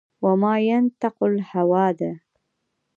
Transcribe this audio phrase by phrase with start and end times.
[0.23, 2.11] و ما ینطق الهوا ده